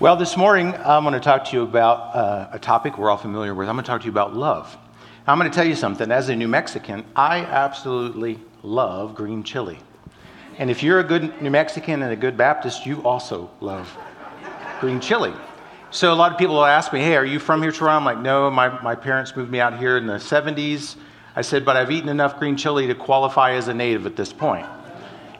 [0.00, 3.16] Well, this morning I'm going to talk to you about uh, a topic we're all
[3.16, 3.68] familiar with.
[3.68, 4.78] I'm going to talk to you about love.
[5.26, 6.12] I'm going to tell you something.
[6.12, 9.76] As a New Mexican, I absolutely love green chili.
[10.56, 13.92] And if you're a good New Mexican and a good Baptist, you also love
[14.78, 15.34] green chili.
[15.90, 17.98] So a lot of people will ask me, hey, are you from here, Toronto?
[17.98, 20.94] I'm like, no, my, my parents moved me out here in the 70s.
[21.34, 24.32] I said, but I've eaten enough green chili to qualify as a native at this
[24.32, 24.68] point.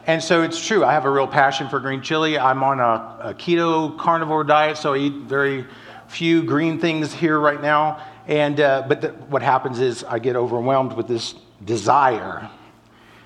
[0.09, 2.35] And so it's true, I have a real passion for green chili.
[2.35, 5.67] I'm on a, a keto carnivore diet, so I eat very
[6.07, 8.03] few green things here right now.
[8.25, 12.49] And, uh, but the, what happens is I get overwhelmed with this desire,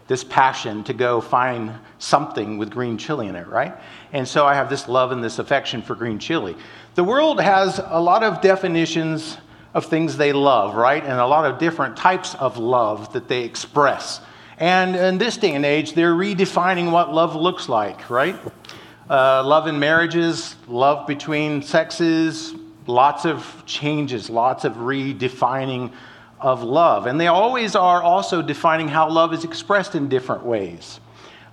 [0.08, 3.74] this passion to go find something with green chili in it, right?
[4.12, 6.54] And so I have this love and this affection for green chili.
[6.96, 9.38] The world has a lot of definitions
[9.74, 11.02] of things they love, right?
[11.02, 14.20] And a lot of different types of love that they express.
[14.58, 18.36] And in this day and age, they're redefining what love looks like, right?
[19.10, 22.54] Uh, love in marriages, love between sexes,
[22.88, 25.92] lots of changes, lots of redefining
[26.40, 27.08] of love.
[27.08, 31.00] And they always are also defining how love is expressed in different ways.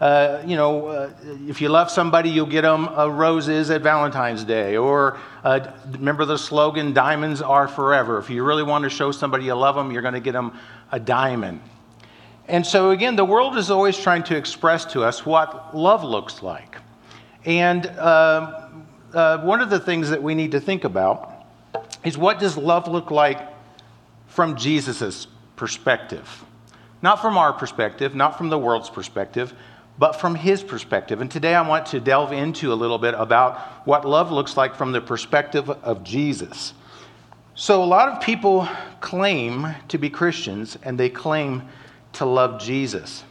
[0.00, 1.11] Uh, you know, uh,
[1.46, 4.77] if you love somebody, you'll get them uh, roses at Valentine's Day.
[4.77, 8.19] Or uh, remember the slogan, diamonds are forever.
[8.19, 10.58] If you really want to show somebody you love them, you're going to get them
[10.91, 11.61] a diamond.
[12.50, 16.42] And so, again, the world is always trying to express to us what love looks
[16.42, 16.78] like.
[17.44, 18.66] And uh,
[19.14, 21.46] uh, one of the things that we need to think about
[22.04, 23.40] is what does love look like
[24.26, 26.44] from Jesus' perspective?
[27.02, 29.54] Not from our perspective, not from the world's perspective,
[29.96, 31.20] but from his perspective.
[31.20, 34.74] And today I want to delve into a little bit about what love looks like
[34.74, 36.74] from the perspective of Jesus.
[37.54, 38.66] So, a lot of people
[39.00, 41.62] claim to be Christians and they claim
[42.14, 43.25] to love Jesus.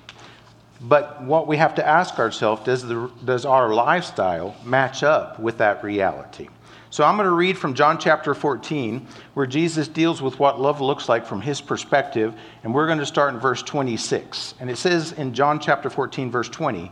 [0.81, 5.58] But what we have to ask ourselves does, the, does our lifestyle match up with
[5.58, 6.47] that reality?
[6.91, 9.05] So I'm going to read from John chapter 14,
[9.36, 13.05] where Jesus deals with what love looks like from his perspective, and we're going to
[13.05, 14.55] start in verse 26.
[14.59, 16.92] And it says in John chapter 14, verse 20,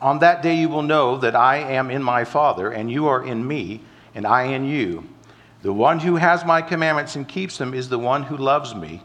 [0.00, 3.24] On that day you will know that I am in my Father, and you are
[3.24, 3.82] in me,
[4.16, 5.06] and I in you.
[5.62, 9.00] The one who has my commandments and keeps them is the one who loves me.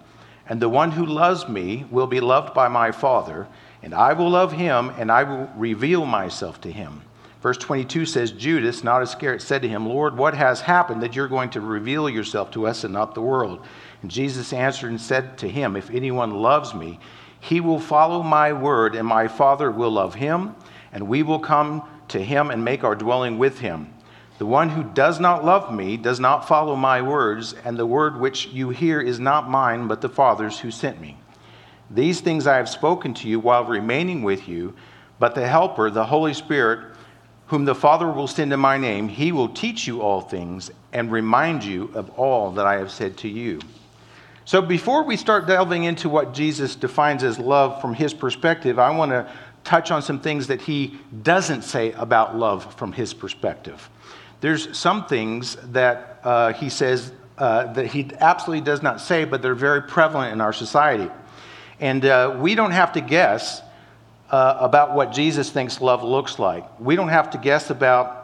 [0.52, 3.48] And the one who loves me will be loved by my Father,
[3.82, 7.04] and I will love him, and I will reveal myself to him.
[7.42, 11.30] Verse 22 says, Judas, not Iscariot, said to him, Lord, what has happened that you're
[11.30, 13.66] going to reveal yourself to us and not the world?
[14.02, 17.00] And Jesus answered and said to him, If anyone loves me,
[17.40, 20.54] he will follow my word, and my Father will love him,
[20.92, 23.91] and we will come to him and make our dwelling with him.
[24.42, 28.20] The one who does not love me does not follow my words, and the word
[28.20, 31.20] which you hear is not mine, but the Father's who sent me.
[31.92, 34.74] These things I have spoken to you while remaining with you,
[35.20, 36.80] but the Helper, the Holy Spirit,
[37.46, 41.12] whom the Father will send in my name, he will teach you all things and
[41.12, 43.60] remind you of all that I have said to you.
[44.46, 48.90] So, before we start delving into what Jesus defines as love from his perspective, I
[48.90, 49.32] want to
[49.64, 53.88] touch on some things that he doesn't say about love from his perspective.
[54.42, 59.42] There's some things that uh, he says uh, that he absolutely does not say, but
[59.42, 61.10] they're very prevalent in our society.
[61.80, 63.62] And uh, we don't have to guess
[64.30, 66.80] uh, about what Jesus thinks love looks like.
[66.80, 68.21] We don't have to guess about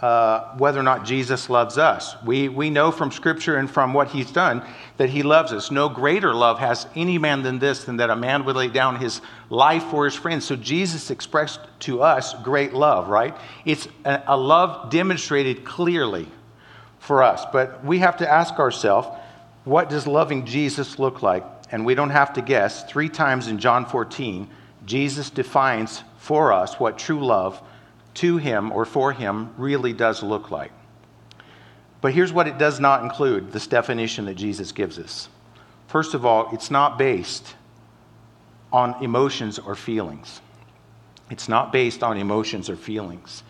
[0.00, 2.16] uh, whether or not Jesus loves us.
[2.24, 4.62] We, we know from Scripture and from what He's done
[4.96, 5.70] that He loves us.
[5.70, 8.96] No greater love has any man than this, than that a man would lay down
[8.96, 10.46] his life for his friends.
[10.46, 13.36] So Jesus expressed to us great love, right?
[13.66, 16.28] It's a, a love demonstrated clearly
[16.98, 17.44] for us.
[17.52, 19.08] But we have to ask ourselves,
[19.64, 21.44] what does loving Jesus look like?
[21.70, 22.84] And we don't have to guess.
[22.84, 24.48] Three times in John 14,
[24.86, 27.62] Jesus defines for us what true love
[28.14, 30.72] to him or for him really does look like.
[32.00, 35.28] But here's what it does not include this definition that Jesus gives us.
[35.86, 37.54] First of all, it's not based
[38.72, 40.40] on emotions or feelings.
[41.30, 43.42] It's not based on emotions or feelings.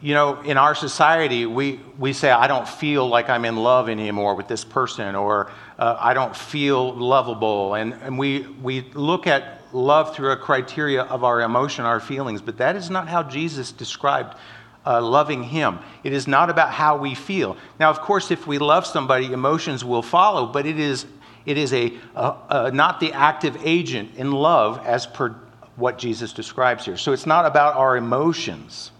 [0.00, 3.88] You know, in our society, we, we say, I don't feel like I'm in love
[3.88, 7.74] anymore with this person, or uh, I don't feel lovable.
[7.74, 12.40] And, and we, we look at love through a criteria of our emotion, our feelings,
[12.40, 14.36] but that is not how Jesus described
[14.84, 15.78] uh, loving Him.
[16.04, 17.56] It is not about how we feel.
[17.78, 21.06] Now, of course, if we love somebody, emotions will follow, but it is,
[21.46, 25.36] it is a, a, a not the active agent in love as per
[25.76, 26.96] what Jesus describes here.
[26.96, 28.90] So it's not about our emotions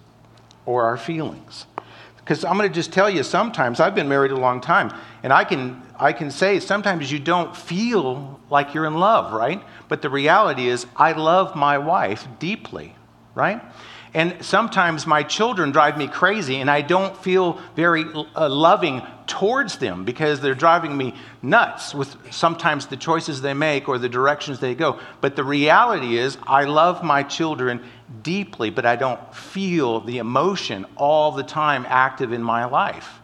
[0.65, 1.67] or our feelings.
[2.25, 5.33] Because I'm going to just tell you, sometimes I've been married a long time, and
[5.33, 9.63] I can, I can say sometimes you don't feel like you're in love, right?
[9.89, 12.95] But the reality is, I love my wife deeply,
[13.35, 13.61] right?
[14.15, 18.05] And sometimes my children drive me crazy, and I don't feel very
[18.37, 23.89] uh, loving towards them because they're driving me nuts with sometimes the choices they make
[23.89, 25.01] or the directions they go.
[25.23, 27.83] But the reality is, I love my children
[28.23, 33.21] deeply, but I don't feel the emotion all the time active in my life.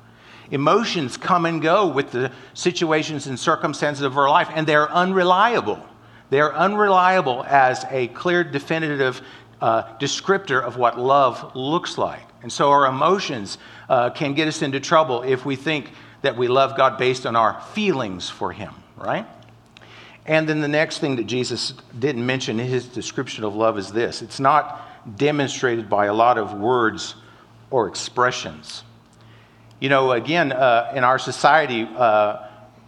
[0.51, 5.85] Emotions come and go with the situations and circumstances of our life, and they're unreliable.
[6.31, 9.21] They're unreliable as a clear, definitive
[9.61, 12.23] uh, descriptor of what love looks like.
[12.43, 13.59] And so our emotions
[13.89, 15.91] uh, can get us into trouble if we think
[16.23, 19.27] that we love God based on our feelings for Him, right?
[20.29, 23.91] And then the next thing that Jesus didn't mention in his description of love is
[23.91, 24.85] this it's not
[25.17, 27.15] demonstrated by a lot of words
[27.71, 28.85] or expressions.
[29.81, 32.47] You know, again, uh, in our society, uh,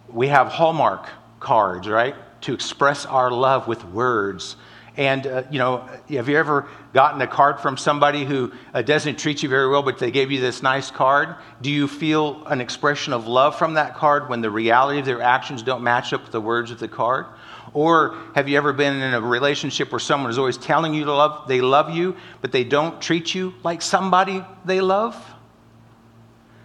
[0.09, 1.09] we have Hallmark
[1.39, 2.15] cards, right?
[2.41, 4.55] To express our love with words
[4.97, 9.17] and, uh, you know, have you ever gotten a card from somebody who uh, doesn't
[9.17, 11.35] treat you very well, but they gave you this nice card?
[11.61, 15.21] Do you feel an expression of love from that card when the reality of their
[15.21, 17.25] actions don't match up with the words of the card?
[17.73, 21.47] Or have you ever been in a relationship where someone is always telling you love,
[21.47, 25.15] they love you, but they don't treat you like somebody they love?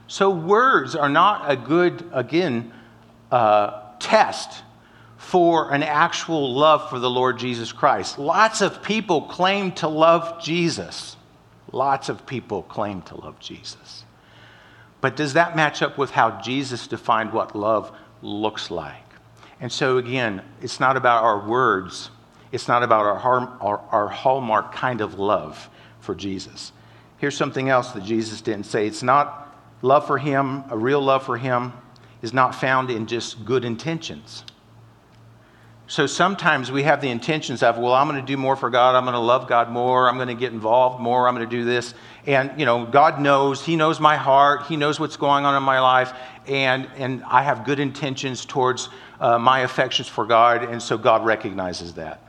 [0.09, 2.73] So words are not a good, again,
[3.31, 4.63] uh, test
[5.27, 8.17] for an actual love for the Lord Jesus Christ.
[8.17, 11.17] Lots of people claim to love Jesus.
[11.73, 14.05] Lots of people claim to love Jesus.
[15.01, 17.91] But does that match up with how Jesus defined what love
[18.23, 19.03] looks like?
[19.61, 22.11] And so, again, it's not about our words,
[22.53, 23.19] it's not about our,
[23.61, 25.69] our, our hallmark kind of love
[25.99, 26.71] for Jesus.
[27.19, 29.53] Here's something else that Jesus didn't say it's not
[29.83, 31.73] love for Him, a real love for Him
[32.23, 34.45] is not found in just good intentions.
[35.89, 38.97] So sometimes we have the intentions of, well, I'm going to do more for God.
[38.97, 40.09] I'm going to love God more.
[40.09, 41.29] I'm going to get involved more.
[41.29, 41.95] I'm going to do this.
[42.27, 43.65] And, you know, God knows.
[43.65, 44.67] He knows my heart.
[44.67, 46.13] He knows what's going on in my life.
[46.49, 48.89] And, and I have good intentions towards
[49.21, 50.65] uh, my affections for God.
[50.65, 52.21] And so God recognizes that.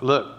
[0.00, 0.38] Look,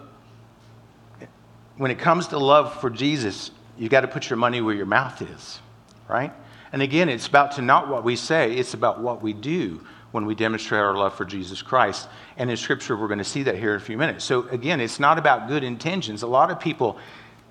[1.76, 4.86] when it comes to love for Jesus, you've got to put your money where your
[4.86, 5.60] mouth is,
[6.08, 6.32] right?
[6.72, 10.24] And again, it's about to not what we say, it's about what we do when
[10.24, 12.08] we demonstrate our love for Jesus Christ.
[12.36, 14.24] And in Scripture, we're going to see that here in a few minutes.
[14.24, 16.22] So, again, it's not about good intentions.
[16.22, 16.98] A lot of people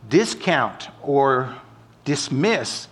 [0.09, 1.56] discount or
[2.04, 2.88] dismiss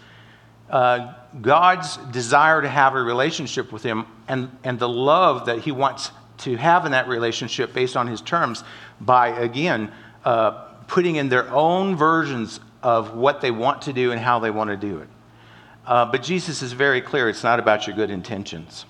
[0.70, 5.72] uh, God's desire to have a relationship with Him and, and the love that He
[5.72, 8.64] wants to have in that relationship based on His terms
[9.02, 9.92] by, again,
[10.24, 10.52] uh,
[10.88, 14.70] putting in their own versions of what they want to do and how they want
[14.70, 15.08] to do it.
[15.88, 18.86] Uh, but Jesus is very clear it's not about your good intentions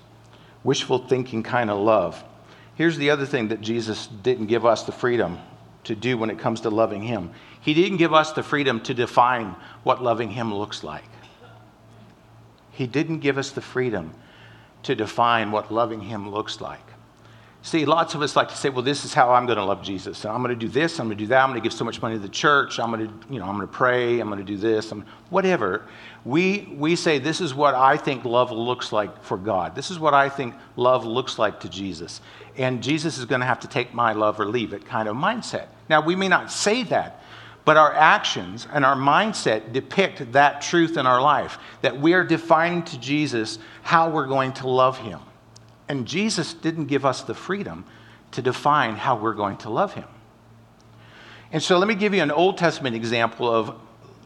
[0.66, 2.22] wishful thinking kind of love.
[2.74, 5.38] Here's the other thing that Jesus didn't give us the freedom
[5.84, 7.30] to do when it comes to loving Him.
[7.60, 9.54] He didn't give us the freedom to define
[9.84, 11.04] what loving Him looks like.
[12.72, 14.12] He didn't give us the freedom
[14.82, 16.85] to define what loving Him looks like.
[17.66, 19.82] See, lots of us like to say, well, this is how I'm going to love
[19.82, 20.24] Jesus.
[20.24, 21.84] I'm going to do this, I'm going to do that, I'm going to give so
[21.84, 24.28] much money to the church, I'm going to, you know, I'm going to pray, I'm
[24.28, 25.84] going to do this, I'm, whatever.
[26.24, 29.74] We, we say, this is what I think love looks like for God.
[29.74, 32.20] This is what I think love looks like to Jesus.
[32.56, 35.16] And Jesus is going to have to take my love or leave it kind of
[35.16, 35.66] mindset.
[35.88, 37.24] Now, we may not say that,
[37.64, 42.22] but our actions and our mindset depict that truth in our life, that we are
[42.22, 45.18] defining to Jesus how we're going to love him.
[45.88, 47.84] And Jesus didn't give us the freedom
[48.32, 50.08] to define how we're going to love him.
[51.52, 53.74] And so let me give you an Old Testament example of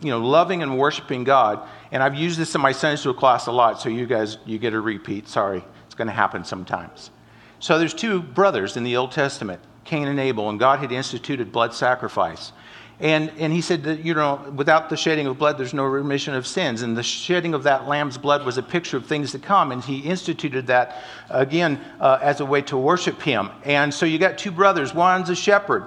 [0.01, 1.67] you know, loving and worshiping God.
[1.93, 4.59] And I've used this in my Sunday school class a lot, so you guys, you
[4.59, 5.29] get a repeat.
[5.29, 7.11] Sorry, it's going to happen sometimes.
[7.59, 11.53] So there's two brothers in the Old Testament, Cain and Abel, and God had instituted
[11.53, 12.53] blood sacrifice.
[13.01, 16.35] And, and he said that, you know, without the shedding of blood, there's no remission
[16.35, 16.83] of sins.
[16.83, 19.73] And the shedding of that lamb's blood was a picture of things to come.
[19.73, 23.49] And he instituted that, again, uh, as a way to worship him.
[23.65, 24.93] And so you got two brothers.
[24.93, 25.87] One's a shepherd,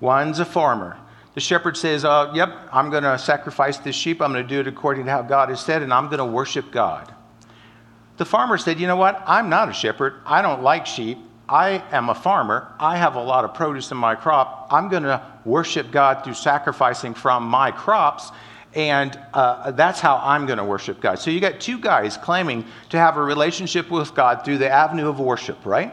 [0.00, 0.96] one's a farmer.
[1.34, 4.22] The shepherd says, uh, Yep, I'm going to sacrifice this sheep.
[4.22, 6.24] I'm going to do it according to how God has said, and I'm going to
[6.24, 7.12] worship God.
[8.16, 9.22] The farmer said, You know what?
[9.26, 10.14] I'm not a shepherd.
[10.24, 11.18] I don't like sheep.
[11.50, 12.72] I am a farmer.
[12.78, 14.68] I have a lot of produce in my crop.
[14.70, 18.30] I'm going to worship God through sacrificing from my crops.
[18.74, 21.18] And uh, that's how I'm going to worship God.
[21.18, 25.08] So you got two guys claiming to have a relationship with God through the avenue
[25.08, 25.92] of worship, right?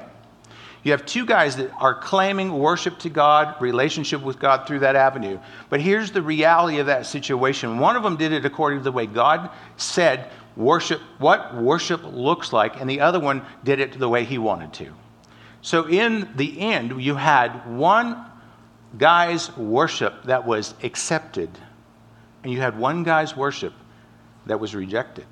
[0.84, 4.96] You have two guys that are claiming worship to God, relationship with God through that
[4.96, 5.40] avenue.
[5.70, 7.80] But here's the reality of that situation.
[7.80, 12.54] One of them did it according to the way God said worship, what worship looks
[12.54, 14.94] like, and the other one did it the way he wanted to.
[15.62, 18.24] So, in the end, you had one
[18.98, 21.50] guy's worship that was accepted,
[22.44, 23.74] and you had one guy's worship
[24.46, 25.26] that was rejected.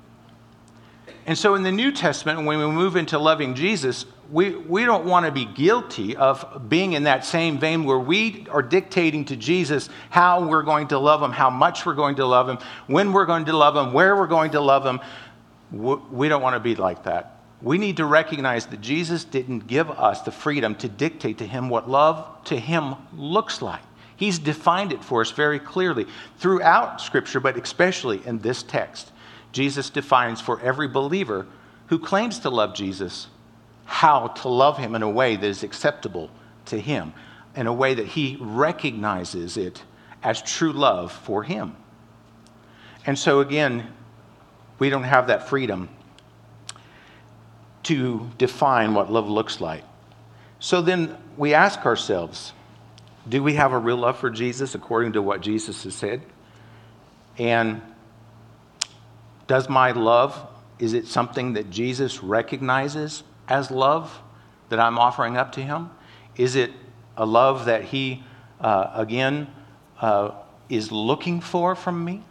[1.26, 5.06] And so in the New Testament, when we move into loving Jesus, we, we don't
[5.06, 9.36] want to be guilty of being in that same vein where we are dictating to
[9.36, 13.12] Jesus how we're going to love him, how much we're going to love him, when
[13.12, 15.00] we're going to love him, where we're going to love him.
[15.72, 17.35] We don't want to be like that.
[17.66, 21.68] We need to recognize that Jesus didn't give us the freedom to dictate to him
[21.68, 23.82] what love to him looks like.
[24.14, 26.06] He's defined it for us very clearly
[26.38, 29.10] throughout Scripture, but especially in this text.
[29.50, 31.48] Jesus defines for every believer
[31.88, 33.26] who claims to love Jesus
[33.84, 36.30] how to love him in a way that is acceptable
[36.66, 37.12] to him,
[37.56, 39.82] in a way that he recognizes it
[40.22, 41.74] as true love for him.
[43.04, 43.92] And so, again,
[44.78, 45.88] we don't have that freedom
[47.86, 49.84] to define what love looks like.
[50.58, 52.52] So then we ask ourselves
[53.28, 56.22] do we have a real love for Jesus according to what Jesus has said?
[57.38, 57.82] And
[59.46, 64.20] does my love, is it something that Jesus recognizes as love
[64.68, 65.90] that I'm offering up to him?
[66.36, 66.70] Is it
[67.16, 68.22] a love that he,
[68.60, 69.48] uh, again,
[70.00, 70.30] uh,
[70.68, 72.22] is looking for from me?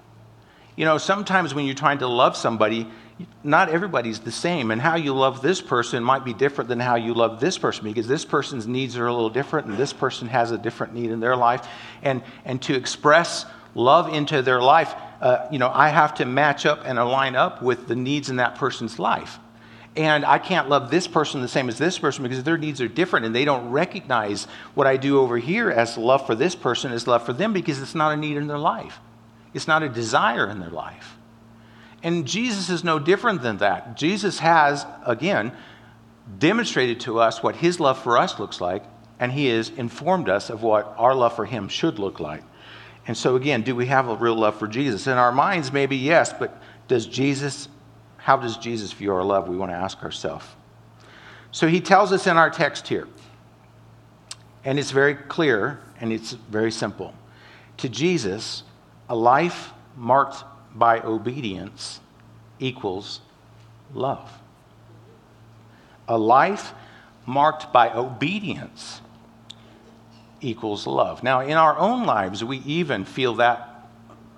[0.75, 2.89] You know, sometimes when you're trying to love somebody,
[3.43, 6.95] not everybody's the same, and how you love this person might be different than how
[6.95, 10.27] you love this person because this person's needs are a little different, and this person
[10.27, 11.67] has a different need in their life.
[12.03, 16.65] And, and to express love into their life, uh, you know, I have to match
[16.65, 19.39] up and align up with the needs in that person's life.
[19.95, 22.87] And I can't love this person the same as this person because their needs are
[22.89, 26.91] different and they don't recognize what I do over here as love for this person
[26.91, 28.99] is love for them because it's not a need in their life.
[29.53, 31.15] It's not a desire in their life.
[32.05, 33.97] And Jesus is no different than that.
[33.97, 35.51] Jesus has, again,
[36.37, 38.83] demonstrated to us what his love for us looks like,
[39.19, 42.43] and he has informed us of what our love for him should look like.
[43.07, 45.07] And so, again, do we have a real love for Jesus?
[45.07, 47.69] In our minds, maybe yes, but does Jesus,
[48.17, 49.47] how does Jesus view our love?
[49.47, 50.45] We want to ask ourselves.
[51.51, 53.07] So he tells us in our text here,
[54.63, 57.15] and it's very clear and it's very simple.
[57.77, 58.61] To Jesus,
[59.09, 60.43] a life marked
[60.75, 62.01] by obedience
[62.59, 63.21] equals
[63.93, 64.31] love.
[66.07, 66.73] A life
[67.25, 69.01] marked by obedience
[70.41, 71.23] equals love.
[71.23, 73.89] Now, in our own lives, we even feel that,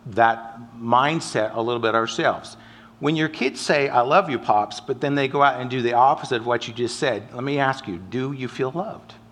[0.05, 2.55] that mindset a little bit ourselves.
[2.99, 5.81] When your kids say, I love you, Pops, but then they go out and do
[5.81, 9.13] the opposite of what you just said, let me ask you, do you feel loved?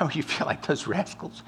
[0.00, 1.42] No, you feel like those rascals.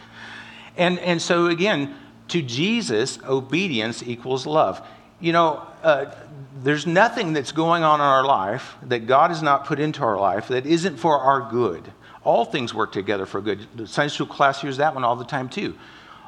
[0.77, 1.95] And, and so, again,
[2.28, 4.87] to Jesus, obedience equals love.
[5.21, 6.14] You know, uh,
[6.62, 10.19] there's nothing that's going on in our life that God has not put into our
[10.19, 11.93] life that isn't for our good.
[12.23, 13.66] All things work together for good.
[13.75, 15.76] The Sunday school class hears that one all the time, too.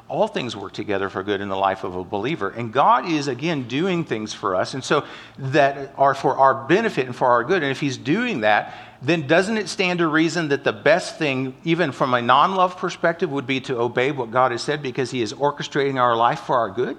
[0.07, 2.49] All things work together for good in the life of a believer.
[2.49, 4.73] And God is, again, doing things for us.
[4.73, 5.05] And so
[5.37, 7.63] that are for our benefit and for our good.
[7.63, 11.55] And if He's doing that, then doesn't it stand to reason that the best thing,
[11.63, 15.11] even from a non love perspective, would be to obey what God has said because
[15.11, 16.97] He is orchestrating our life for our good?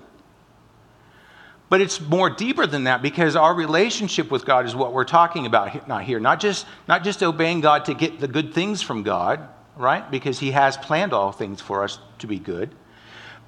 [1.68, 5.44] But it's more deeper than that because our relationship with God is what we're talking
[5.44, 6.18] about not here.
[6.18, 10.08] Not just, not just obeying God to get the good things from God, right?
[10.10, 12.74] Because He has planned all things for us to be good.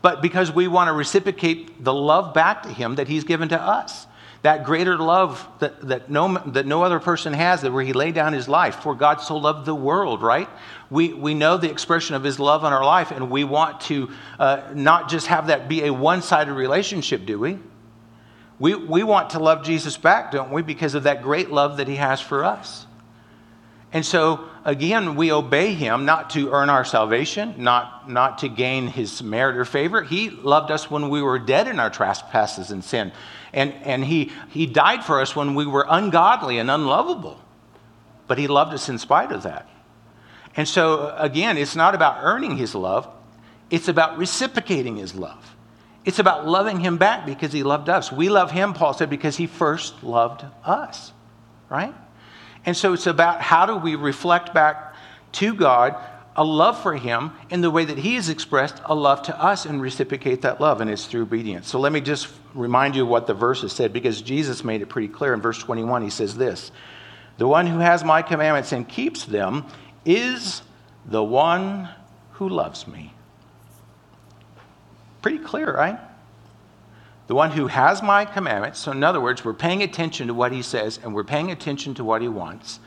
[0.02, 3.60] But because we want to reciprocate the love back to Him that He's given to
[3.60, 4.06] us.
[4.42, 8.14] That greater love that, that, no, that no other person has, that where He laid
[8.14, 8.76] down His life.
[8.76, 10.48] For God so loved the world, right?
[10.88, 14.10] We, we know the expression of His love in our life, and we want to
[14.38, 17.58] uh, not just have that be a one sided relationship, do we?
[18.58, 20.62] We, we want to love Jesus back, don't we?
[20.62, 22.86] Because of that great love that he has for us.
[23.92, 28.86] And so, again, we obey him not to earn our salvation, not, not to gain
[28.86, 30.02] his merit or favor.
[30.02, 33.10] He loved us when we were dead in our trespasses and sin.
[33.52, 37.40] And, and he, he died for us when we were ungodly and unlovable.
[38.28, 39.68] But he loved us in spite of that.
[40.56, 43.08] And so, again, it's not about earning his love,
[43.70, 45.56] it's about reciprocating his love.
[46.04, 48.10] It's about loving him back because he loved us.
[48.10, 51.12] We love him, Paul said, because he first loved us,
[51.68, 51.94] right?
[52.64, 54.94] And so it's about how do we reflect back
[55.32, 55.96] to God
[56.36, 59.66] a love for him in the way that he has expressed a love to us
[59.66, 61.68] and reciprocate that love, and it's through obedience.
[61.68, 64.86] So let me just remind you what the verse has said because Jesus made it
[64.86, 66.02] pretty clear in verse 21.
[66.02, 66.70] He says this
[67.38, 69.66] The one who has my commandments and keeps them
[70.04, 70.62] is
[71.04, 71.88] the one
[72.32, 73.12] who loves me.
[75.22, 75.98] Pretty clear, right?
[77.30, 78.80] The one who has my commandments.
[78.80, 81.94] So, in other words, we're paying attention to what he says and we're paying attention
[81.94, 82.80] to what he wants.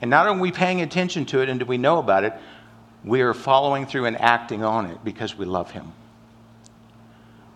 [0.00, 2.32] And not only are we paying attention to it and do we know about it,
[3.04, 5.92] we are following through and acting on it because we love Him.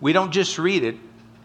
[0.02, 0.96] We don't just read it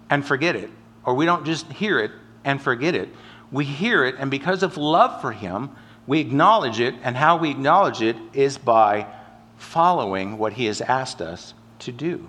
[0.10, 0.70] and forget it,
[1.06, 2.12] or we don't just hear it
[2.44, 3.08] and forget it.
[3.54, 5.70] We hear it, and because of love for Him,
[6.08, 9.08] we acknowledge it, and how we acknowledge it is by
[9.56, 12.28] following what He has asked us to do.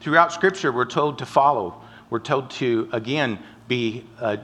[0.00, 1.82] Throughout Scripture, we're told to follow.
[2.10, 4.38] We're told to, again, be uh,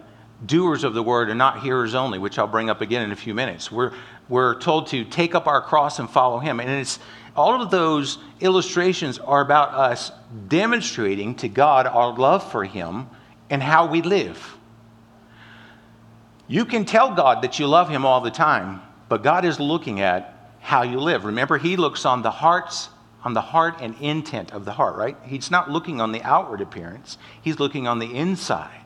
[0.45, 3.17] doers of the word and not hearers only, which I'll bring up again in a
[3.17, 3.71] few minutes.
[3.71, 3.93] We're,
[4.29, 6.61] we're told to take up our cross and follow Him.
[6.61, 6.99] And it's
[7.37, 10.13] all of those illustrations are about us
[10.49, 13.09] demonstrating to God our love for Him
[13.51, 14.57] and how we live.
[16.47, 20.01] You can tell God that you love Him all the time, but God is looking
[20.01, 21.25] at how you live.
[21.25, 22.89] Remember, He looks on the hearts,
[23.25, 25.17] on the heart and intent of the heart, right?
[25.25, 28.81] He's not looking on the outward appearance, He's looking on the inside.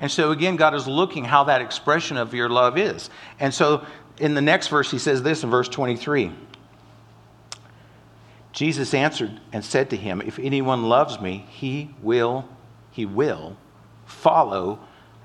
[0.00, 3.10] And so, again, God is looking how that expression of your love is.
[3.38, 3.86] And so,
[4.18, 6.32] in the next verse, He says this in verse 23.
[8.54, 12.48] Jesus answered and said to him, If anyone loves me, he will,
[12.92, 13.56] he will
[14.06, 14.78] follow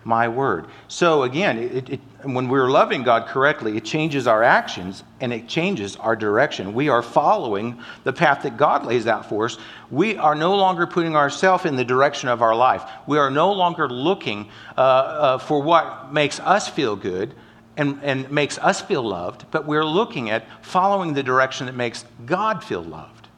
[0.04, 0.68] my word.
[0.88, 5.48] So again, it, it, when we're loving God correctly, it changes our actions and it
[5.48, 6.74] changes our direction.
[6.74, 9.58] We are following the path that God lays out for us.
[9.92, 12.84] We are no longer putting ourselves in the direction of our life.
[13.08, 17.36] We are no longer looking uh, uh, for what makes us feel good
[17.80, 22.04] and, and makes us feel loved, but we're looking at following the direction that makes
[22.26, 23.30] God feel loved.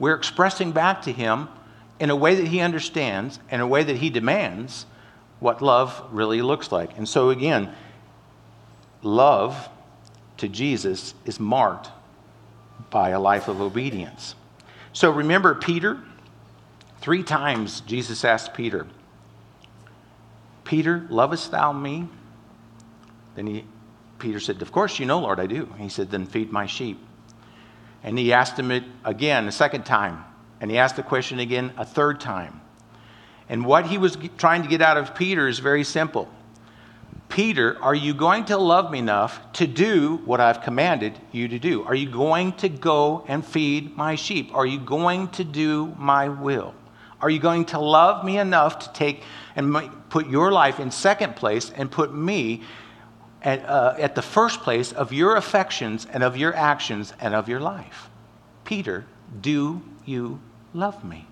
[0.00, 1.48] We're expressing back to Him
[2.00, 4.86] in a way that He understands, and in a way that He demands
[5.40, 6.96] what love really looks like.
[6.96, 7.74] And so, again,
[9.02, 9.68] love
[10.38, 11.90] to Jesus is marked
[12.90, 14.34] by a life of obedience.
[14.92, 15.98] So, remember Peter?
[17.00, 18.86] Three times Jesus asked Peter,
[20.64, 22.08] Peter, lovest thou me?
[23.36, 23.64] Then he,
[24.18, 25.72] Peter said, Of course you know, Lord, I do.
[25.78, 26.98] He said, Then feed my sheep.
[28.02, 30.24] And he asked him it again a second time.
[30.60, 32.60] And he asked the question again a third time.
[33.48, 36.28] And what he was trying to get out of Peter is very simple
[37.28, 41.58] Peter, are you going to love me enough to do what I've commanded you to
[41.58, 41.84] do?
[41.84, 44.54] Are you going to go and feed my sheep?
[44.54, 46.74] Are you going to do my will?
[47.20, 49.22] Are you going to love me enough to take
[49.56, 49.76] and
[50.08, 52.62] put your life in second place and put me
[53.42, 57.48] at, uh, at the first place of your affections and of your actions and of
[57.48, 58.08] your life?
[58.64, 59.06] Peter,
[59.40, 60.40] do you
[60.72, 61.26] love me?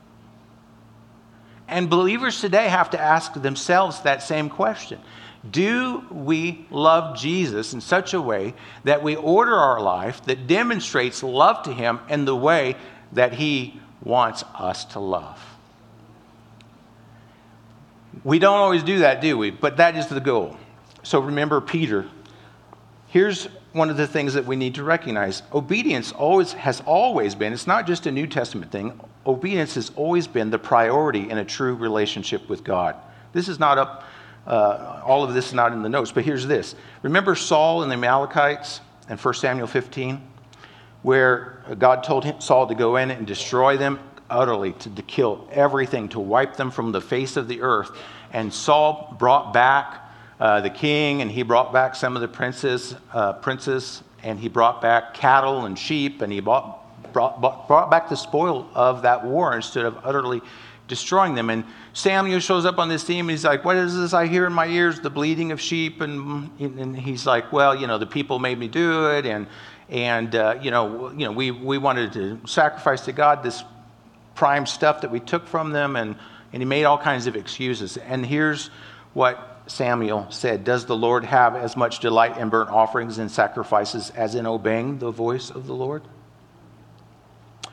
[1.69, 5.01] And believers today have to ask themselves that same question.
[5.49, 11.23] Do we love Jesus in such a way that we order our life that demonstrates
[11.23, 12.77] love to Him in the way
[13.13, 15.41] that He wants us to love?
[18.25, 19.51] We don't always do that, do we?
[19.51, 20.57] But that is the goal.
[21.03, 22.07] So remember Peter.
[23.09, 25.43] Here's one of the things that we need to recognize.
[25.53, 30.27] Obedience always has always been it's not just a new testament thing obedience has always
[30.27, 32.97] been the priority in a true relationship with god.
[33.33, 34.05] This is not up
[34.47, 36.75] uh, all of this is not in the notes but here's this.
[37.03, 40.23] Remember saul and the amalekites in 1 samuel 15
[41.03, 43.99] where god told him, saul to go in and destroy them
[44.31, 47.91] utterly to, to kill everything to wipe them from the face of the earth.
[48.33, 50.06] And saul brought back
[50.39, 54.49] uh, the king, and he brought back some of the princes, uh, princes, and he
[54.49, 59.25] brought back cattle and sheep, and he brought, brought, brought back the spoil of that
[59.25, 60.43] war instead of utterly
[60.89, 61.51] destroying them.
[61.51, 64.47] And Samuel shows up on this scene, and he's like, What is this I hear
[64.47, 65.01] in my ears?
[65.01, 66.01] The bleating of sheep.
[66.01, 69.47] And, and he's like, Well, you know, the people made me do it, and,
[69.89, 73.65] and uh, you, know, you know, we, we wanted to sacrifice to God this
[74.35, 76.15] prime stuff that we took from them, and,
[76.53, 77.97] and he made all kinds of excuses.
[77.97, 78.69] And here's
[79.15, 84.11] what Samuel said, Does the Lord have as much delight in burnt offerings and sacrifices
[84.11, 86.03] as in obeying the voice of the Lord?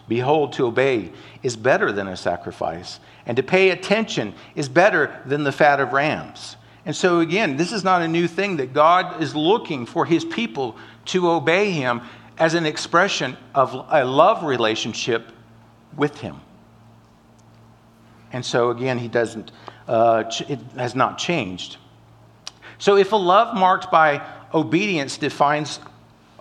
[0.07, 1.11] Behold, to obey
[1.43, 5.93] is better than a sacrifice, and to pay attention is better than the fat of
[5.93, 6.57] rams.
[6.85, 10.25] And so, again, this is not a new thing that God is looking for his
[10.25, 10.75] people
[11.05, 12.01] to obey him
[12.37, 15.31] as an expression of a love relationship
[15.95, 16.41] with him.
[18.33, 19.51] And so, again, he doesn't,
[19.87, 21.77] uh, it has not changed.
[22.83, 25.79] So, if a love marked by obedience defines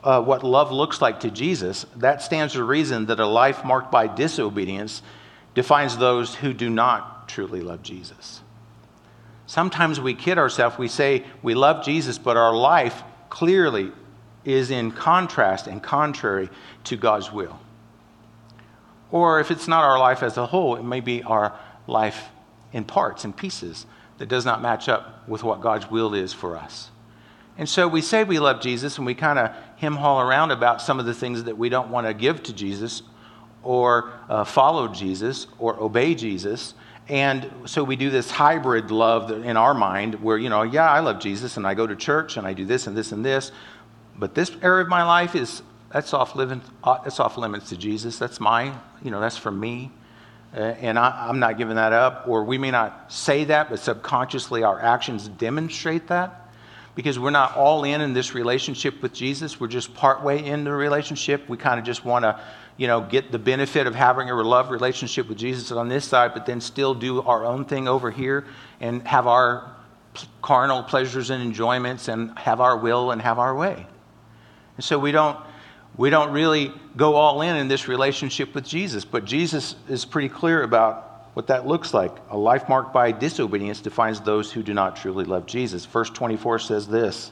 [0.02, 3.92] uh, what love looks like to Jesus, that stands to reason that a life marked
[3.92, 5.02] by disobedience
[5.54, 8.40] defines those who do not truly love Jesus.
[9.46, 10.76] Sometimes we kid ourselves.
[10.76, 13.92] We say we love Jesus, but our life clearly
[14.44, 16.50] is in contrast and contrary
[16.82, 17.60] to God's will.
[19.12, 22.30] Or if it's not our life as a whole, it may be our life
[22.72, 23.86] in parts and pieces
[24.22, 26.92] that does not match up with what God's will is for us.
[27.58, 30.80] And so we say we love Jesus and we kind of hem haul around about
[30.80, 33.02] some of the things that we don't want to give to Jesus
[33.64, 36.74] or uh, follow Jesus or obey Jesus.
[37.08, 41.00] And so we do this hybrid love in our mind where, you know, yeah, I
[41.00, 43.50] love Jesus and I go to church and I do this and this and this.
[44.16, 47.76] But this area of my life is, that's off, living, uh, that's off limits to
[47.76, 48.20] Jesus.
[48.20, 49.90] That's my, you know, that's for me.
[50.54, 52.24] Uh, and I, I'm not giving that up.
[52.26, 56.50] Or we may not say that, but subconsciously our actions demonstrate that
[56.94, 59.58] because we're not all in in this relationship with Jesus.
[59.58, 61.48] We're just partway in the relationship.
[61.48, 62.38] We kind of just want to,
[62.76, 66.32] you know, get the benefit of having a love relationship with Jesus on this side,
[66.34, 68.44] but then still do our own thing over here
[68.80, 69.74] and have our
[70.42, 73.86] carnal pleasures and enjoyments and have our will and have our way.
[74.76, 75.38] And so we don't
[75.96, 80.28] we don't really go all in in this relationship with Jesus, but Jesus is pretty
[80.28, 82.12] clear about what that looks like.
[82.30, 85.84] A life marked by disobedience defines those who do not truly love Jesus.
[85.84, 87.30] Verse 24 says this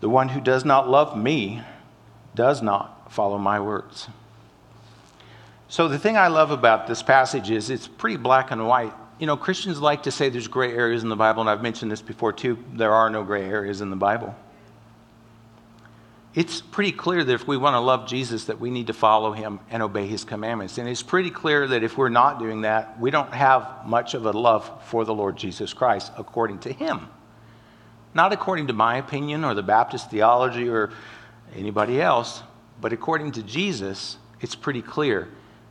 [0.00, 1.62] The one who does not love me
[2.34, 4.08] does not follow my words.
[5.68, 8.92] So, the thing I love about this passage is it's pretty black and white.
[9.18, 11.90] You know, Christians like to say there's gray areas in the Bible, and I've mentioned
[11.90, 12.62] this before too.
[12.74, 14.34] There are no gray areas in the Bible
[16.34, 19.32] it's pretty clear that if we want to love Jesus, that we need to follow
[19.32, 20.78] him and obey his commandments.
[20.78, 24.26] And it's pretty clear that if we're not doing that, we don't have much of
[24.26, 27.08] a love for the Lord Jesus Christ according to him.
[28.14, 30.90] Not according to my opinion or the Baptist theology or
[31.54, 32.42] anybody else,
[32.80, 35.28] but according to Jesus, it's pretty clear.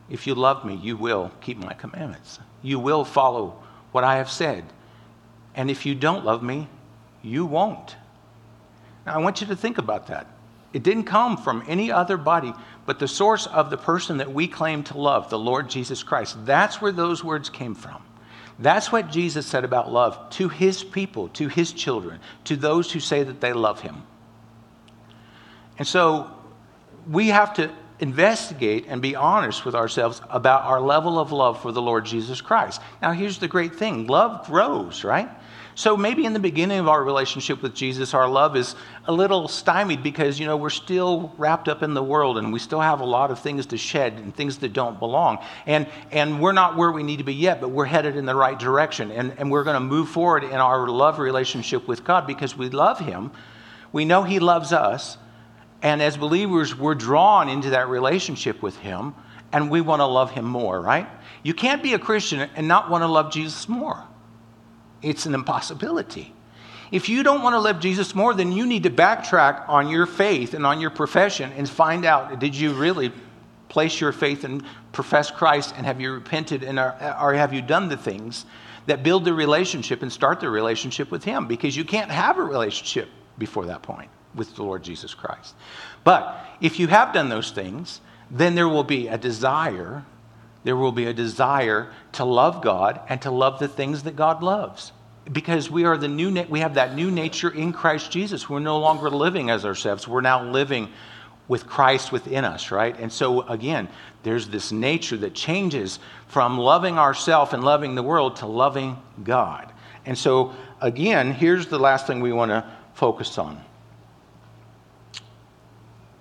[0.08, 2.38] If you love me, you will keep my commandments.
[2.62, 4.64] You will follow what I have said.
[5.54, 6.68] And if you don't love me,
[7.22, 7.96] you won't.
[9.04, 10.26] Now, I want you to think about that.
[10.74, 12.52] It didn't come from any other body,
[12.84, 16.36] but the source of the person that we claim to love, the Lord Jesus Christ.
[16.44, 18.02] That's where those words came from.
[18.58, 22.98] That's what Jesus said about love to his people, to his children, to those who
[22.98, 24.02] say that they love him.
[25.78, 26.30] And so
[27.08, 31.70] we have to investigate and be honest with ourselves about our level of love for
[31.70, 32.80] the Lord Jesus Christ.
[33.00, 35.28] Now, here's the great thing love grows, right?
[35.76, 39.48] So maybe in the beginning of our relationship with Jesus, our love is a little
[39.48, 43.00] stymied because, you know, we're still wrapped up in the world and we still have
[43.00, 45.44] a lot of things to shed and things that don't belong.
[45.66, 48.36] And, and we're not where we need to be yet, but we're headed in the
[48.36, 49.10] right direction.
[49.10, 52.70] And, and we're going to move forward in our love relationship with God because we
[52.70, 53.32] love Him.
[53.90, 55.18] We know He loves us.
[55.82, 59.14] And as believers, we're drawn into that relationship with Him
[59.52, 61.08] and we want to love Him more, right?
[61.42, 64.04] You can't be a Christian and not want to love Jesus more.
[65.04, 66.32] It's an impossibility.
[66.90, 70.06] If you don't want to love Jesus more, then you need to backtrack on your
[70.06, 73.12] faith and on your profession and find out did you really
[73.68, 74.62] place your faith and
[74.92, 78.46] profess Christ and have you repented and are, or have you done the things
[78.86, 81.48] that build the relationship and start the relationship with Him?
[81.48, 85.54] Because you can't have a relationship before that point with the Lord Jesus Christ.
[86.04, 90.04] But if you have done those things, then there will be a desire
[90.64, 94.42] there will be a desire to love God and to love the things that God
[94.42, 94.92] loves.
[95.30, 98.48] Because we are the new we have that new nature in Christ Jesus.
[98.48, 100.08] We're no longer living as ourselves.
[100.08, 100.90] We're now living
[101.46, 102.98] with Christ within us, right?
[102.98, 103.88] And so again,
[104.22, 109.70] there's this nature that changes from loving ourselves and loving the world to loving God.
[110.06, 113.62] And so again, here's the last thing we want to focus on.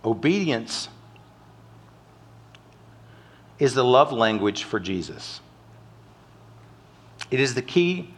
[0.04, 0.90] Obedience
[3.60, 5.42] is the love language for Jesus.
[7.32, 8.14] It is the key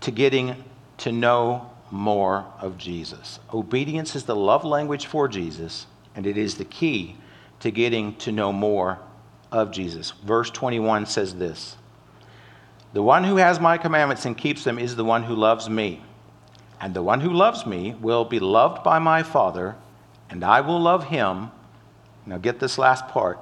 [0.00, 0.62] to getting
[0.98, 3.38] to know more of Jesus.
[3.52, 7.16] Obedience is the love language for Jesus, and it is the key
[7.60, 8.98] to getting to know more
[9.50, 10.10] of Jesus.
[10.24, 11.76] Verse 21 says this
[12.92, 16.02] The one who has my commandments and keeps them is the one who loves me.
[16.80, 19.76] And the one who loves me will be loved by my Father,
[20.28, 21.50] and I will love him.
[22.26, 23.38] Now, get this last part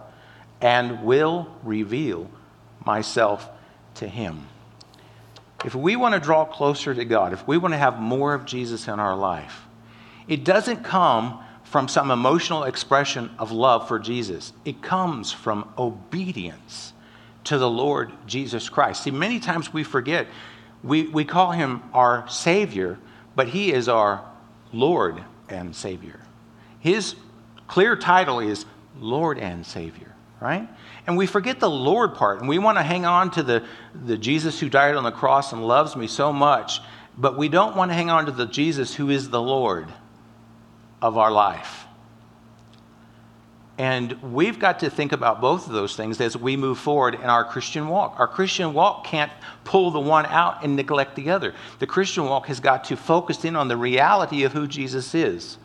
[0.62, 2.30] and will reveal
[2.86, 3.50] myself
[3.96, 4.46] to him.
[5.64, 8.46] If we want to draw closer to God, if we want to have more of
[8.46, 9.62] Jesus in our life,
[10.28, 14.52] it doesn't come from some emotional expression of love for Jesus.
[14.64, 16.92] It comes from obedience
[17.44, 19.02] to the Lord Jesus Christ.
[19.02, 20.28] See, many times we forget,
[20.84, 22.98] we, we call him our Savior,
[23.34, 24.24] but he is our
[24.72, 26.20] Lord and Savior.
[26.78, 27.16] His
[27.66, 28.64] clear title is
[29.00, 30.11] Lord and Savior
[30.42, 30.68] right?
[31.06, 34.18] And we forget the Lord part, and we want to hang on to the, the
[34.18, 36.80] Jesus who died on the cross and loves me so much,
[37.16, 39.92] but we don't want to hang on to the Jesus who is the Lord
[41.00, 41.86] of our life.
[43.78, 47.24] And we've got to think about both of those things as we move forward in
[47.24, 48.16] our Christian walk.
[48.18, 49.32] Our Christian walk can't
[49.64, 51.54] pull the one out and neglect the other.
[51.78, 55.56] The Christian walk has got to focus in on the reality of who Jesus is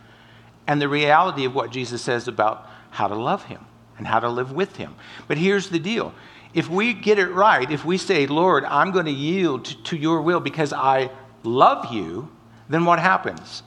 [0.66, 3.67] and the reality of what Jesus says about how to love him
[3.98, 4.96] and how to live with him.
[5.28, 6.14] But here's the deal
[6.54, 10.22] if we get it right, if we say, Lord, I'm going to yield to your
[10.22, 11.12] will because I
[11.44, 12.32] love you,
[12.70, 13.64] then what happens?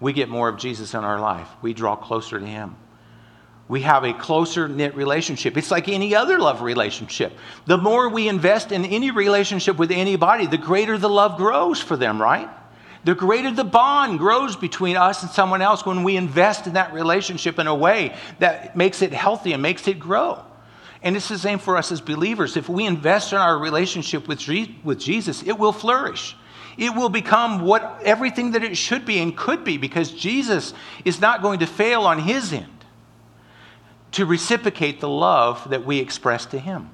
[0.00, 1.48] We get more of Jesus in our life.
[1.60, 2.76] We draw closer to him.
[3.68, 5.56] We have a closer knit relationship.
[5.56, 7.32] It's like any other love relationship.
[7.66, 11.96] The more we invest in any relationship with anybody, the greater the love grows for
[11.96, 12.50] them, right?
[13.04, 16.92] The greater the bond grows between us and someone else when we invest in that
[16.92, 20.44] relationship in a way that makes it healthy and makes it grow.
[21.02, 22.56] And it's the same for us as believers.
[22.56, 24.46] If we invest in our relationship with,
[24.84, 26.36] with Jesus, it will flourish.
[26.78, 30.72] It will become what everything that it should be and could be because Jesus
[31.04, 32.66] is not going to fail on his end
[34.12, 36.90] to reciprocate the love that we express to him.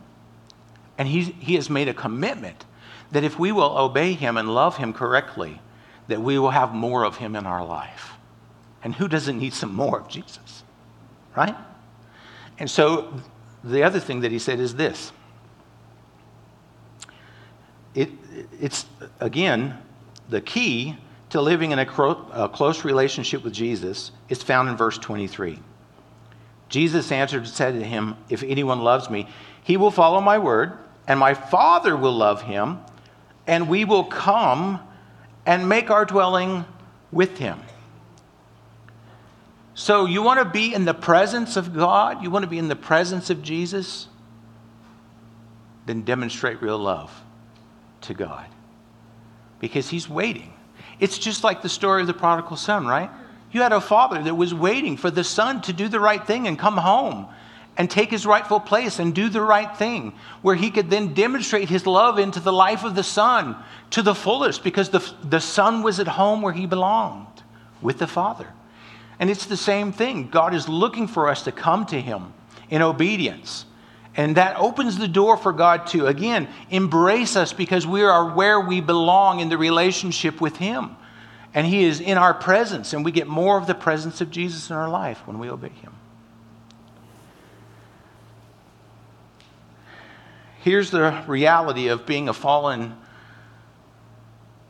[0.97, 2.65] And he, he has made a commitment
[3.13, 5.61] that if we will obey him and love him correctly,
[6.09, 8.13] that we will have more of him in our life.
[8.83, 10.65] And who doesn't need some more of Jesus?
[11.37, 11.55] Right?
[12.59, 13.13] And so
[13.63, 15.13] the other thing that he said is this
[17.95, 18.11] it,
[18.61, 18.87] it's,
[19.21, 19.79] again,
[20.29, 20.97] the key
[21.31, 25.59] to living in a, cro- a close relationship with Jesus is found in verse 23.
[26.69, 29.27] Jesus answered and said to him, If anyone loves me,
[29.63, 30.73] he will follow my word,
[31.07, 32.79] and my Father will love him,
[33.47, 34.81] and we will come
[35.49, 36.67] and make our dwelling
[37.11, 37.59] with him.
[39.73, 42.23] So, you want to be in the presence of God?
[42.23, 44.09] You want to be in the presence of Jesus?
[45.87, 47.11] Then demonstrate real love
[48.03, 48.45] to God
[49.59, 50.53] because He's waiting.
[51.01, 53.09] It's just like the story of the prodigal son, right?
[53.51, 56.47] You had a father that was waiting for the son to do the right thing
[56.47, 57.27] and come home
[57.79, 60.13] and take his rightful place and do the right thing,
[60.43, 63.57] where he could then demonstrate his love into the life of the son
[63.91, 67.43] to the fullest because the, the son was at home where he belonged
[67.81, 68.49] with the father.
[69.19, 70.29] And it's the same thing.
[70.29, 72.33] God is looking for us to come to Him
[72.71, 73.65] in obedience.
[74.17, 78.61] And that opens the door for God to, again, embrace us because we are where
[78.61, 80.97] we belong in the relationship with Him.
[81.55, 84.71] And He is in our presence, and we get more of the presence of Jesus
[84.71, 85.93] in our life when we obey Him.
[90.61, 92.97] Here's the reality of being a fallen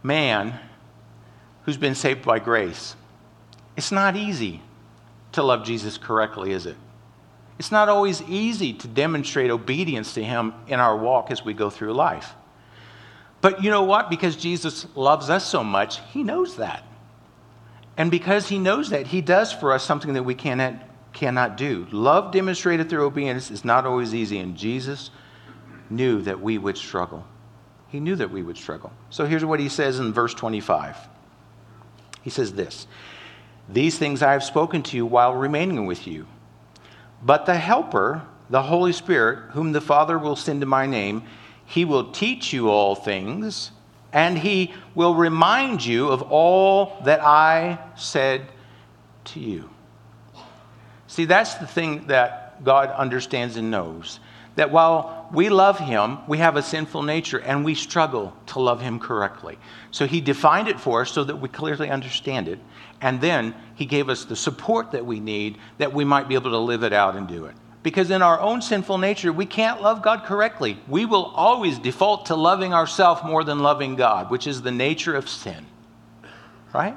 [0.03, 0.59] man
[1.63, 2.95] who's been saved by grace.
[3.77, 4.63] It's not easy
[5.33, 6.77] to love Jesus correctly, is it?
[7.59, 11.71] It's not always easy to demonstrate obedience to Him in our walk as we go
[11.71, 12.35] through life.
[13.41, 14.11] But you know what?
[14.11, 16.85] Because Jesus loves us so much, He knows that.
[17.97, 20.75] And because He knows that, He does for us something that we cannot,
[21.13, 21.87] cannot do.
[21.91, 25.11] Love demonstrated through obedience is not always easy, and Jesus
[25.91, 27.25] knew that we would struggle.
[27.89, 28.93] He knew that we would struggle.
[29.11, 30.97] So here's what He says in verse 25
[32.23, 32.87] He says this.
[33.69, 36.27] These things I have spoken to you while remaining with you.
[37.23, 41.25] But the Helper, the Holy Spirit, whom the Father will send in my name,
[41.67, 43.73] he will teach you all things,
[44.13, 48.47] and he will remind you of all that I said
[49.27, 49.69] to you.
[51.07, 54.21] See, that's the thing that God understands and knows.
[54.59, 58.81] That while we love him, we have a sinful nature and we struggle to love
[58.81, 59.57] him correctly.
[59.93, 62.59] So he defined it for us so that we clearly understand it.
[63.01, 66.51] And then he gave us the support that we need that we might be able
[66.51, 67.55] to live it out and do it.
[67.85, 70.77] Because in our own sinful nature, we can't love God correctly.
[70.89, 75.15] We will always default to loving ourselves more than loving God, which is the nature
[75.15, 75.67] of sin.
[76.75, 76.97] Right?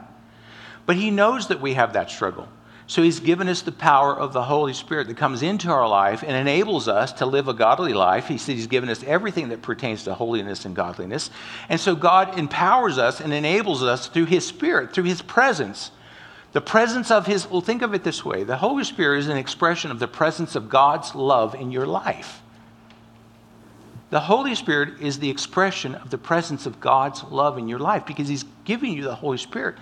[0.87, 2.49] But he knows that we have that struggle.
[2.91, 6.23] So he's given us the power of the Holy Spirit that comes into our life
[6.23, 8.27] and enables us to live a godly life.
[8.27, 11.29] He said he's given us everything that pertains to holiness and godliness.
[11.69, 15.91] And so God empowers us and enables us through his Spirit, through his presence.
[16.51, 19.37] The presence of his, well, think of it this way the Holy Spirit is an
[19.37, 22.41] expression of the presence of God's love in your life.
[24.09, 28.05] The Holy Spirit is the expression of the presence of God's love in your life
[28.05, 29.77] because he's giving you the Holy Spirit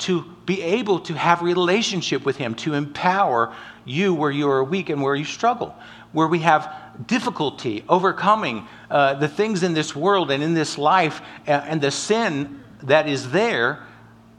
[0.00, 4.88] to be able to have relationship with him to empower you where you are weak
[4.88, 5.74] and where you struggle
[6.12, 6.74] where we have
[7.06, 11.90] difficulty overcoming uh, the things in this world and in this life uh, and the
[11.90, 13.80] sin that is there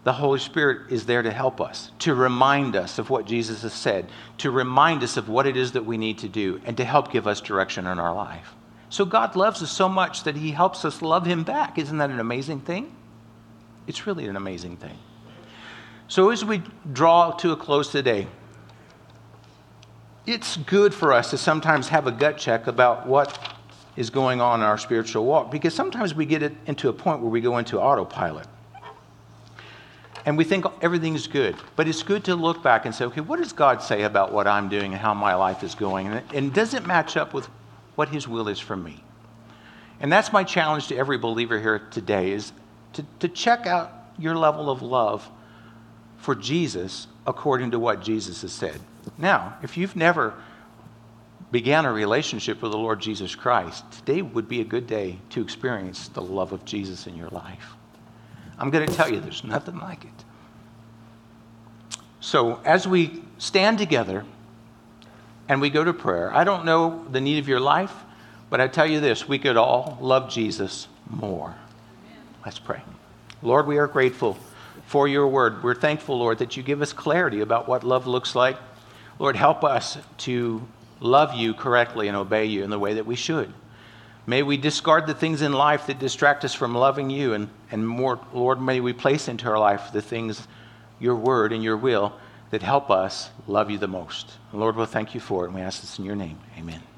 [0.03, 3.73] the holy spirit is there to help us to remind us of what jesus has
[3.73, 4.05] said
[4.41, 7.11] to remind us of what it is that we need to do and to help
[7.11, 8.55] give us direction in our life.
[8.89, 11.77] So god loves us so much that he helps us love him back.
[11.77, 12.95] Isn't that an amazing thing?
[13.85, 14.97] It's really an amazing thing
[16.11, 18.27] so, as we draw to a close today,
[20.25, 23.55] it's good for us to sometimes have a gut check about what
[23.95, 27.21] is going on in our spiritual walk because sometimes we get it into a point
[27.21, 28.45] where we go into autopilot
[30.25, 31.55] and we think everything's good.
[31.77, 34.47] But it's good to look back and say, okay, what does God say about what
[34.47, 36.07] I'm doing and how my life is going?
[36.07, 37.45] And, and does it match up with
[37.95, 39.01] what His will is for me?
[40.01, 42.51] And that's my challenge to every believer here today is
[42.91, 45.25] to, to check out your level of love
[46.21, 48.79] for Jesus according to what Jesus has said.
[49.17, 50.35] Now, if you've never
[51.51, 55.41] began a relationship with the Lord Jesus Christ, today would be a good day to
[55.41, 57.73] experience the love of Jesus in your life.
[58.57, 60.25] I'm going to tell you, there's nothing like it.
[62.19, 64.23] So, as we stand together
[65.49, 67.93] and we go to prayer, I don't know the need of your life,
[68.51, 71.55] but I tell you this we could all love Jesus more.
[72.45, 72.83] Let's pray.
[73.41, 74.37] Lord, we are grateful
[74.91, 75.63] for your word.
[75.63, 78.57] We're thankful, Lord, that you give us clarity about what love looks like.
[79.19, 80.67] Lord, help us to
[80.99, 83.53] love you correctly and obey you in the way that we should.
[84.27, 87.87] May we discard the things in life that distract us from loving you, and, and
[87.87, 90.45] more, Lord, may we place into our life the things,
[90.99, 92.11] your word and your will,
[92.49, 94.33] that help us love you the most.
[94.51, 96.37] Lord, we'll thank you for it, and we ask this in your name.
[96.57, 96.90] Amen.